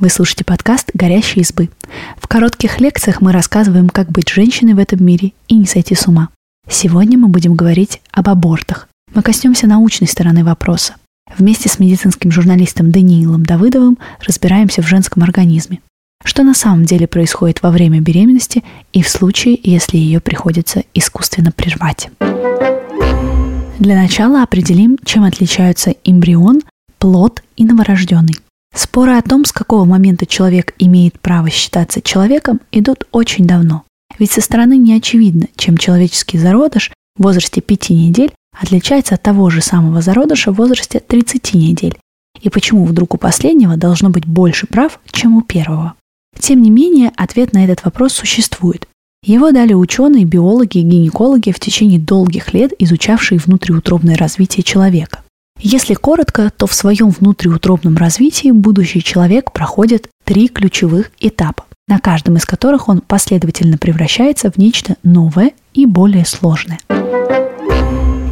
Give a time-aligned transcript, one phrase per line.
[0.00, 1.70] Вы слушаете подкаст «Горящие избы».
[2.18, 6.06] В коротких лекциях мы рассказываем, как быть женщиной в этом мире и не сойти с
[6.06, 6.28] ума.
[6.70, 8.86] Сегодня мы будем говорить об абортах.
[9.12, 10.94] Мы коснемся научной стороны вопроса.
[11.36, 15.80] Вместе с медицинским журналистом Даниилом Давыдовым разбираемся в женском организме.
[16.24, 18.62] Что на самом деле происходит во время беременности
[18.92, 22.08] и в случае, если ее приходится искусственно прервать.
[23.80, 26.62] Для начала определим, чем отличаются эмбрион,
[27.00, 28.36] плод и новорожденный.
[28.74, 33.84] Споры о том, с какого момента человек имеет право считаться человеком, идут очень давно.
[34.18, 39.50] Ведь со стороны не очевидно, чем человеческий зародыш в возрасте 5 недель отличается от того
[39.50, 41.96] же самого зародыша в возрасте 30 недель,
[42.40, 45.94] и почему вдруг у последнего должно быть больше прав, чем у первого.
[46.38, 48.86] Тем не менее, ответ на этот вопрос существует.
[49.24, 55.24] Его дали ученые, биологи и гинекологи в течение долгих лет, изучавшие внутриутробное развитие человека.
[55.60, 62.36] Если коротко, то в своем внутриутробном развитии будущий человек проходит три ключевых этапа, на каждом
[62.36, 66.78] из которых он последовательно превращается в нечто новое и более сложное.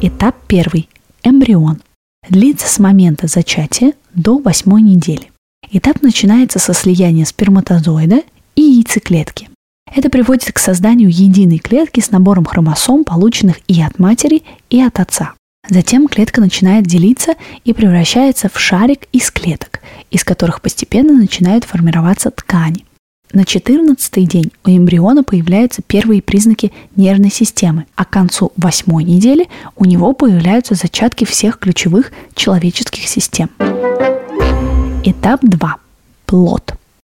[0.00, 0.88] Этап первый–
[1.22, 1.82] эмбрион.
[2.28, 5.30] Длится с момента зачатия до восьмой недели.
[5.70, 8.22] Этап начинается со слияния сперматозоида
[8.56, 9.50] и яйцеклетки.
[9.94, 15.00] Это приводит к созданию единой клетки с набором хромосом, полученных и от матери, и от
[15.00, 15.34] отца.
[15.70, 22.32] Затем клетка начинает делиться и превращается в шарик из клеток, из которых постепенно начинают формироваться
[22.32, 22.84] ткани.
[23.32, 29.48] На 14 день у эмбриона появляются первые признаки нервной системы, а к концу восьмой недели
[29.76, 33.48] у него появляются зачатки всех ключевых человеческих систем.
[35.04, 35.76] Этап 2.
[36.26, 36.74] Плод.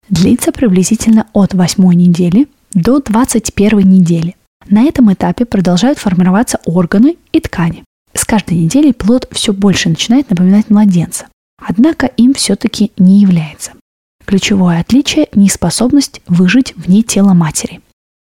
[0.09, 4.35] Длится приблизительно от восьмой недели до 21 недели.
[4.67, 7.85] На этом этапе продолжают формироваться органы и ткани.
[8.31, 11.25] Каждой неделей плод все больше начинает напоминать младенца.
[11.61, 13.73] Однако им все-таки не является.
[14.25, 17.81] Ключевое отличие– неспособность выжить вне тела матери.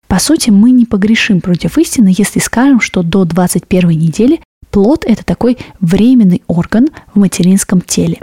[0.08, 4.40] По сути, мы не погрешим против истины, если скажем, что до 21 недели
[4.72, 8.18] плод– это такой временный орган в материнском теле.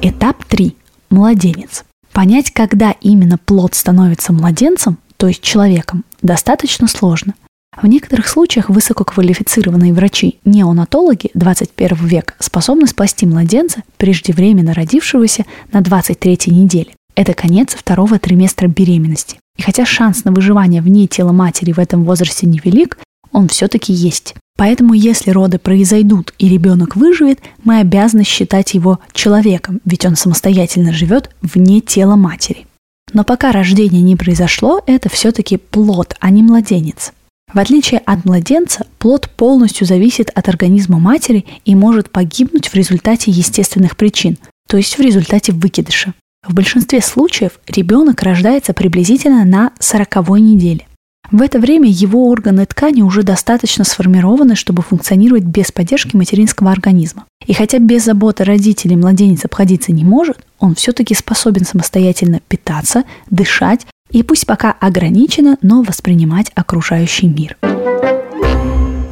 [0.00, 0.74] Этап 3.
[1.10, 1.84] Младенец.
[2.12, 7.34] Понять, когда именно плод становится младенцем, то есть человеком, достаточно сложно–
[7.80, 16.90] в некоторых случаях высококвалифицированные врачи-неонатологи 21 века способны спасти младенца, преждевременно родившегося на 23 неделе.
[17.14, 19.38] Это конец второго триместра беременности.
[19.56, 22.98] И хотя шанс на выживание вне тела матери в этом возрасте невелик,
[23.32, 24.34] он все-таки есть.
[24.56, 30.92] Поэтому если роды произойдут и ребенок выживет, мы обязаны считать его человеком, ведь он самостоятельно
[30.92, 32.66] живет вне тела матери.
[33.12, 37.12] Но пока рождение не произошло, это все-таки плод, а не младенец.
[37.52, 43.30] В отличие от младенца, плод полностью зависит от организма матери и может погибнуть в результате
[43.30, 44.38] естественных причин,
[44.68, 46.14] то есть в результате выкидыша.
[46.46, 50.86] В большинстве случаев ребенок рождается приблизительно на 40 неделе.
[51.30, 57.24] В это время его органы ткани уже достаточно сформированы, чтобы функционировать без поддержки материнского организма.
[57.46, 63.86] И хотя без заботы родителей младенец обходиться не может, он все-таки способен самостоятельно питаться, дышать
[64.10, 67.56] и пусть пока ограничено, но воспринимать окружающий мир.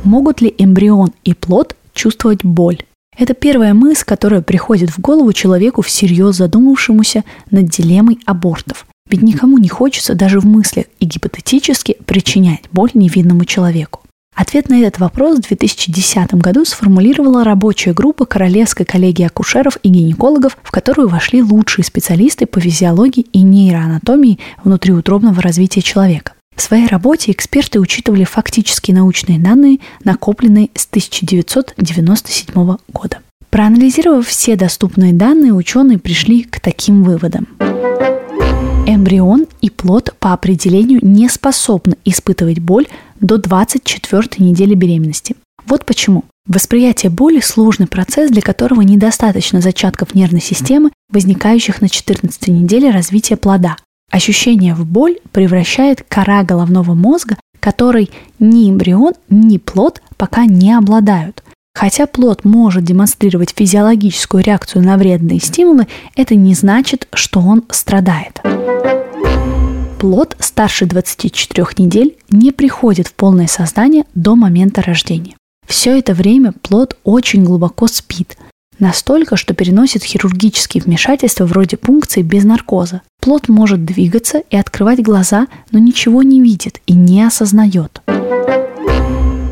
[0.05, 2.79] Могут ли эмбрион и плод чувствовать боль?
[3.17, 8.87] Это первая мысль, которая приходит в голову человеку всерьез задумавшемуся над дилеммой абортов.
[9.11, 14.01] Ведь никому не хочется даже в мыслях и гипотетически причинять боль невинному человеку.
[14.39, 20.57] Ответ на этот вопрос в 2010 году сформулировала рабочая группа Королевской коллегии акушеров и гинекологов,
[20.63, 26.35] в которую вошли лучшие специалисты по физиологии и нейроанатомии внутриутробного развития человека.
[26.55, 33.19] В своей работе эксперты учитывали фактические научные данные, накопленные с 1997 года.
[33.51, 37.49] Проанализировав все доступные данные, ученые пришли к таким выводам.
[38.99, 42.89] Эмбрион и плод по определению не способны испытывать боль
[43.21, 45.37] до 24 недели беременности.
[45.67, 46.25] Вот почему.
[46.49, 53.37] Восприятие боли– сложный процесс, для которого недостаточно зачатков нервной системы, возникающих на 14 неделе развития
[53.37, 53.77] плода.
[54.11, 61.45] Ощущение в боль превращает кора головного мозга, который ни эмбрион, ни плод пока не обладают.
[61.73, 65.87] Хотя плод может демонстрировать физиологическую реакцию на вредные стимулы,
[66.17, 68.41] это не значит, что он страдает.
[69.99, 75.35] Плод старше 24 недель не приходит в полное создание до момента рождения.
[75.67, 78.39] Все это время плод очень глубоко спит,
[78.79, 83.03] настолько, что переносит хирургические вмешательства вроде пункции без наркоза.
[83.21, 88.01] Плод может двигаться и открывать глаза, но ничего не видит и не осознает.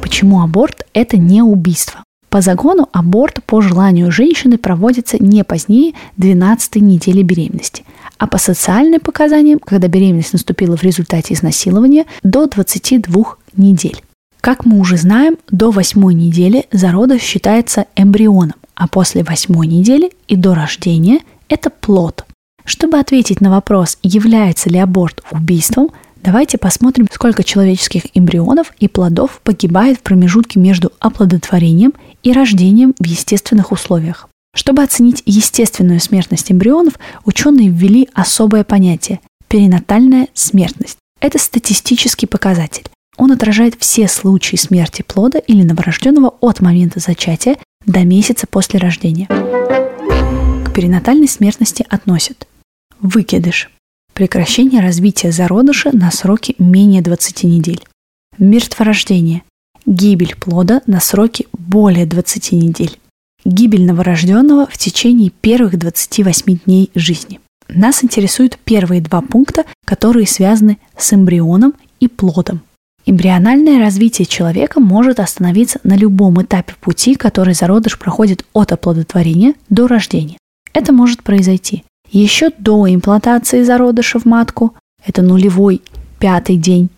[0.01, 2.03] Почему аборт– это не убийство?
[2.29, 7.85] По загону аборт по желанию женщины проводится не позднее 12 недели беременности,
[8.19, 14.03] а по социальным показаниям, когда беременность наступила в результате изнасилования, до 22 недель.
[14.41, 20.37] Как мы уже знаем, до восьмой недели зародыш считается эмбрионом, а после восьмой недели и
[20.37, 22.25] до рождения– это плод.
[22.65, 25.91] Чтобы ответить на вопрос, является ли аборт убийством,
[26.23, 33.05] давайте посмотрим, сколько человеческих эмбрионов и плодов погибает в промежутке между оплодотворением и рождением в
[33.05, 34.29] естественных условиях.
[34.57, 36.95] Чтобы оценить естественную смертность эмбрионов,
[37.27, 40.97] ученые ввели особое понятие– перинатальная смертность.
[41.21, 42.87] Это статистический показатель.
[43.19, 49.27] Он отражает все случаи смерти плода или новорожденного от момента зачатия до месяца после рождения.
[49.27, 52.49] К перинатальной смертности относят
[52.99, 53.71] выкидыш,
[54.15, 57.85] прекращение развития зародыша на сроки менее 20 недель,
[58.39, 59.43] мертворождение,
[59.85, 62.99] гибель плода на сроки более 20 недель,
[63.47, 67.41] гибель новорожденного в течение первых 28 дней жизни.
[67.69, 72.61] Нас интересуют первые два пункта, которые связаны с эмбрионом и плодом.
[73.07, 79.87] Эмбриональное развитие человека может остановиться на любом этапе пути, который зародыш проходит от оплодотворения до
[79.87, 80.39] рождения.
[80.73, 85.83] Это может произойти еще до имплантации зародыша в матку, это нулевой
[86.19, 86.89] пятый день,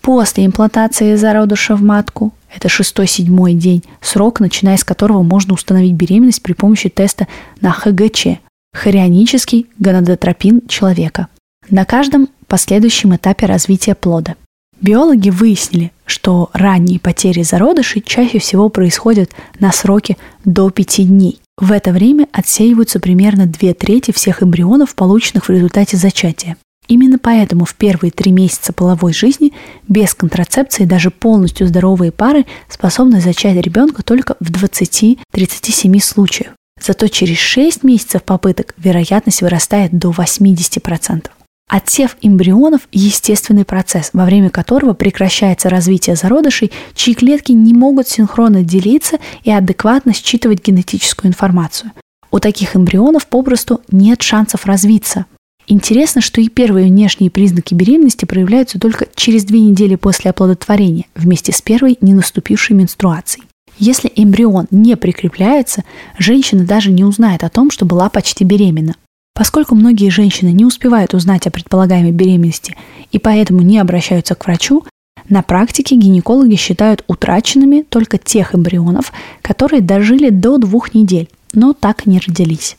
[0.00, 6.42] после имплантации зародыша в матку, это шестой-седьмой день, срок, начиная с которого можно установить беременность
[6.42, 7.26] при помощи теста
[7.60, 8.38] на ХГЧ–
[8.72, 11.28] хорионический гонадотропин человека.
[11.70, 14.36] На каждом последующем этапе развития плода–
[14.80, 21.40] Биологи выяснили, что ранние потери зародышей чаще всего происходят на сроке до 5 дней.
[21.56, 26.56] В это время отсеиваются примерно две трети всех эмбрионов, полученных в результате зачатия.
[26.88, 29.52] Именно поэтому в первые три месяца половой жизни
[29.86, 36.52] без контрацепции даже полностью здоровые пары способны зачать ребенка только в 20-37 случаях.
[36.80, 41.26] Зато через 6 месяцев попыток вероятность вырастает до 80%.
[41.68, 48.62] Отсев эмбрионов– естественный процесс, во время которого прекращается развитие зародышей, чьи клетки не могут синхронно
[48.62, 51.92] делиться и адекватно считывать генетическую информацию.
[52.30, 55.26] У таких эмбрионов попросту нет шансов развиться.
[55.70, 61.52] Интересно, что и первые внешние признаки беременности проявляются только через две недели после оплодотворения, вместе
[61.52, 63.44] с первой не наступившей менструацией.
[63.78, 65.84] Если эмбрион не прикрепляется,
[66.16, 68.96] женщина даже не узнает о том, что была почти беременна.
[69.34, 72.74] Поскольку многие женщины не успевают узнать о предполагаемой беременности
[73.12, 74.84] и поэтому не обращаются к врачу,
[75.28, 79.12] на практике гинекологи считают утраченными только тех эмбрионов,
[79.42, 82.78] которые дожили до двух недель, но так не родились.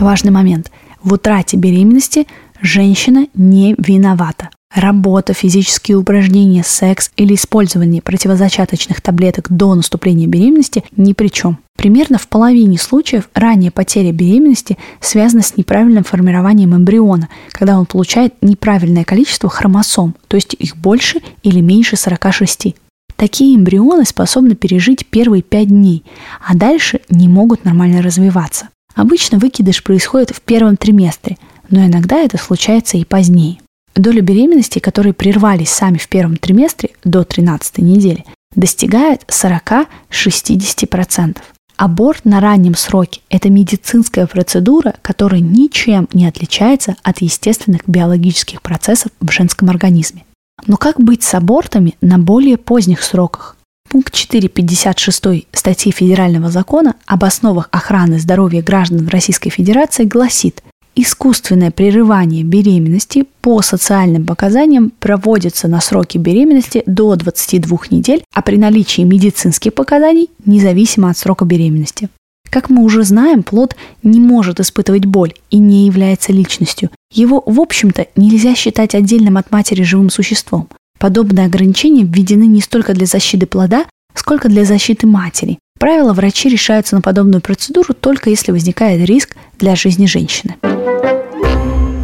[0.00, 0.70] Важный момент.
[1.06, 2.26] В утрате беременности
[2.60, 4.50] женщина не виновата.
[4.74, 11.58] Работа, физические упражнения, секс или использование противозачаточных таблеток до наступления беременности ни при чем.
[11.76, 18.34] Примерно в половине случаев ранняя потеря беременности связана с неправильным формированием эмбриона, когда он получает
[18.42, 22.74] неправильное количество хромосом, то есть их больше или меньше 46.
[23.14, 26.02] Такие эмбрионы способны пережить первые 5 дней,
[26.44, 28.70] а дальше не могут нормально развиваться.
[28.96, 31.36] Обычно выкидыш происходит в первом триместре,
[31.68, 33.58] но иногда это случается и позднее.
[33.94, 41.36] Доля беременности, которые прервались сами в первом триместре до 13 недели, достигает 40-60%.
[41.76, 49.12] Аборт на раннем сроке– это медицинская процедура, которая ничем не отличается от естественных биологических процессов
[49.20, 50.24] в женском организме.
[50.66, 53.55] Но как быть с абортами на более поздних сроках?
[53.88, 60.62] Пункт 4.56 статьи Федерального закона об основах охраны здоровья граждан Российской Федерации гласит,
[60.98, 68.56] Искусственное прерывание беременности по социальным показаниям проводится на сроке беременности до 22 недель, а при
[68.56, 72.08] наличии медицинских показаний независимо от срока беременности.
[72.48, 76.88] Как мы уже знаем, плод не может испытывать боль и не является личностью.
[77.12, 80.68] Его, в общем-то, нельзя считать отдельным от матери живым существом.
[80.98, 83.84] Подобные ограничения введены не столько для защиты плода,
[84.14, 85.58] сколько для защиты матери.
[85.78, 90.56] Правило, врачи решаются на подобную процедуру только если возникает риск для жизни женщины.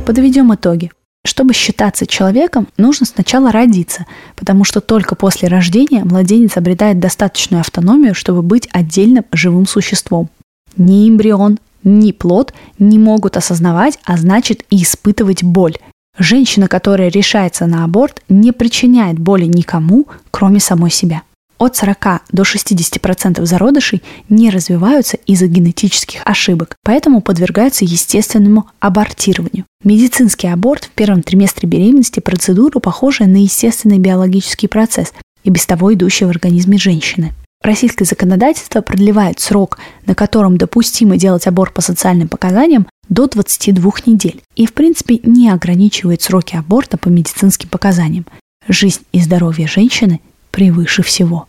[0.05, 0.91] Подведем итоги.
[1.25, 8.15] Чтобы считаться человеком, нужно сначала родиться, потому что только после рождения младенец обретает достаточную автономию,
[8.15, 10.29] чтобы быть отдельным живым существом.
[10.77, 15.77] Ни эмбрион, ни плод не могут осознавать, а значит и испытывать боль.
[16.19, 21.23] Женщина, которая решается на аборт, не причиняет боли никому, кроме самой себя.
[21.59, 29.65] От 40 до 60% зародышей не развиваются из-за генетических ошибок, поэтому подвергаются естественному абортированию.
[29.85, 35.13] Медицинский аборт в первом триместре беременности– процедура, похожая на естественный биологический процесс
[35.45, 37.33] и без того идущий в организме женщины.
[37.63, 44.43] Российское законодательство продлевает срок, на котором допустимо делать аборт по социальным показаниям, до 22 недель
[44.57, 48.25] и, в принципе, не ограничивает сроки аборта по медицинским показаниям.
[48.69, 51.47] Жизнь и здоровье женщины превыше всего.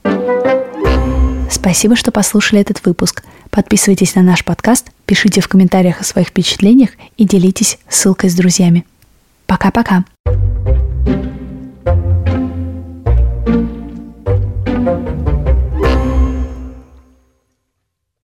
[1.49, 3.23] Спасибо, что послушали этот выпуск.
[3.49, 8.85] Подписывайтесь на наш подкаст, пишите в комментариях о своих впечатлениях и делитесь ссылкой с друзьями.
[9.45, 10.03] Пока-пока.